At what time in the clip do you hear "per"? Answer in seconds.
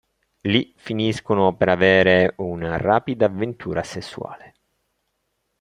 1.55-1.69